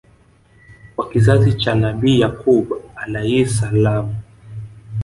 wa 0.97 1.09
kizazi 1.09 1.53
cha 1.53 1.75
Nabii 1.75 2.19
Yaquub 2.19 2.65
Alayhis 2.95 3.57
Salaam 3.59 4.15